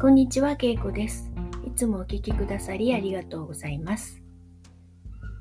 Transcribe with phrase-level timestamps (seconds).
[0.00, 1.28] こんにちは、けいこです。
[1.66, 4.22] いつもお聞きくださりありがとうございます。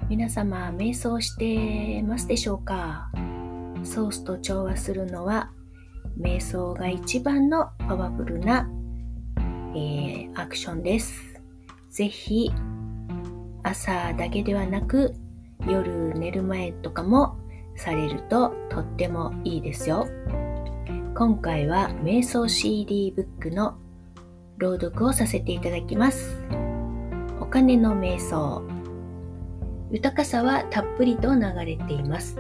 [0.09, 3.12] 皆様、瞑想してますでしょうか？
[3.83, 5.51] ソースと調和するのは、
[6.20, 8.67] 瞑想が一番のパワフルな、
[9.75, 11.39] えーアクションです。
[11.91, 12.51] ぜひ、
[13.61, 15.13] 朝だけではなく、
[15.67, 17.37] 夜寝る前とかも
[17.75, 20.07] されるととってもいいですよ。
[21.13, 23.77] 今回は瞑想 CD ブックの
[24.57, 26.35] 朗読をさせていただきます。
[27.39, 28.63] お金の瞑想。
[29.91, 32.35] 豊かさはたっぷりと流れています。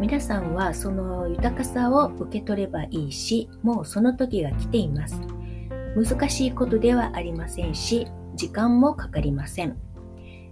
[0.00, 5.20] 皆さんはその豊かさを受け取ればいいし、もうその時が来ています。
[5.96, 9.76] 難しいことではありませんし、時間もかかりません。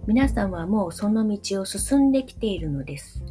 [0.07, 3.23] 皆さんはもうその道を進んできているのです。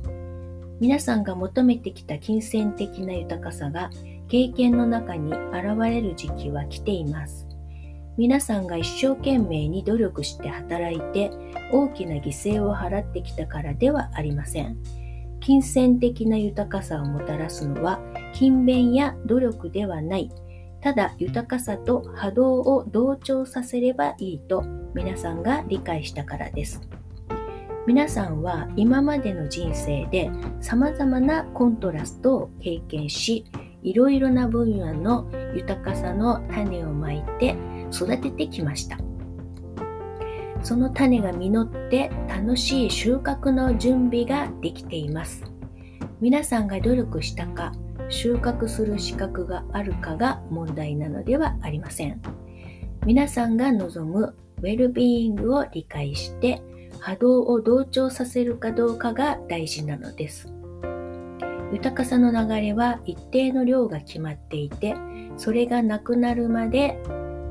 [0.81, 3.91] 皆さんが求めてきた金銭的な豊かさが
[4.29, 7.44] 経験の中に現れる時期は来ています。
[8.17, 11.31] 皆さんが一生懸命に努力して働いて
[11.73, 14.77] 大きな犠牲を払ってきたからではありません。
[15.41, 18.01] 金銭的な豊かさをもたらすのは
[18.33, 20.31] 勤勉や努力ではない。
[20.81, 24.63] ただ豊かさと波動を同調させればいいと
[24.95, 26.81] 皆さんが理解したからです。
[27.87, 33.45] 皆さんは今までの人生で様々なコントラストを経験し、
[33.83, 37.55] いろいろな分野の豊かさの種をまいて
[37.95, 38.99] 育ててきました。
[40.63, 45.45] その種が実って楽しい収穫の準備ができています。
[46.21, 47.73] 皆さんが努力したか、
[48.09, 52.21] 収穫する資格があるかが問題なのではありません。
[53.05, 56.63] 皆さんが望むウェルビーイングを理解して
[56.99, 60.51] 波動を同調させるかどうかが大事なのです。
[61.73, 64.95] 豊かさの流れは一定の量が決まっていて、
[65.37, 66.99] それがなくなるまで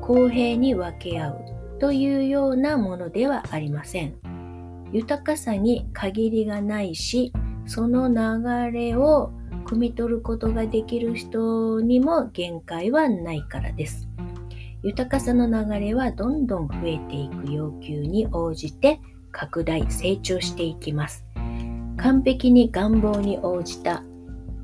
[0.06, 1.44] 公平に分け合う
[1.80, 4.14] というようなものではありません。
[4.92, 7.32] 豊かさに限りがないし、
[7.64, 9.32] その流れを
[9.64, 14.06] 汲み取ることができる人にも限界はないからです。
[14.82, 19.00] 豊かさの流れはどんどん増えていく要求に応じて
[19.32, 21.24] 拡大、成長していきます。
[21.96, 24.04] 完璧に願望に応じた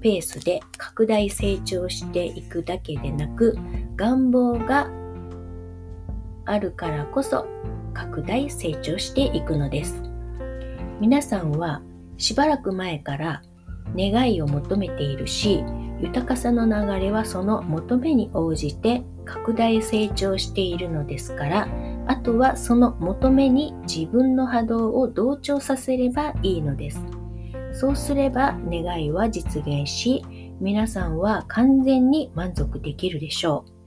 [0.02, 3.56] ペースで拡大成長していくだけでなく、
[3.96, 4.99] 願望が
[6.50, 7.46] あるからこそ
[7.94, 10.02] 拡大成長していくのです。
[11.00, 11.82] 皆さんは
[12.16, 13.42] しばらく前から
[13.96, 15.64] 願いを求めているし、
[16.00, 21.68] 豊かさの流れはその求めに応じて拡大成長しているのですから、
[22.06, 27.04] あとはその求めに自分の波動を同調させればいいのです。
[27.72, 30.24] そうすれば願いは実現し、
[30.60, 33.79] 皆さんは完全に満足できるでしょう。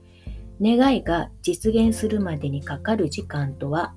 [0.60, 3.94] 願いが実現するまでにかかる時間とは、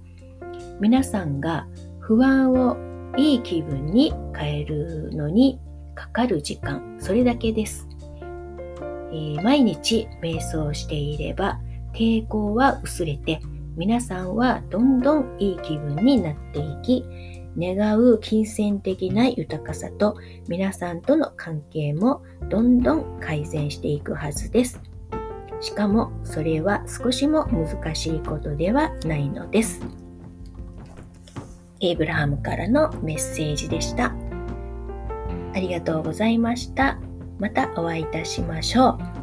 [0.79, 1.67] 皆さんが
[1.99, 2.77] 不安を
[3.17, 5.59] いい気分に変えるのに
[5.95, 7.87] かかる時間、それだけです。
[9.11, 11.59] えー毎日瞑想していれば
[11.93, 13.39] 抵抗は薄れて、
[13.75, 17.05] 皆さんはどんどんいい気分になっていき、
[17.57, 20.15] 願う金銭的な豊かさと
[20.47, 24.79] 皆さんとの関係もどんどん改善していくはずです。
[25.59, 29.81] しかもそれは少しも難しいことではないのです。
[31.79, 34.13] エイブラハムからのメッセージでした。
[35.53, 36.99] ありがとうございました。
[37.39, 39.16] またお会いいたしましょう。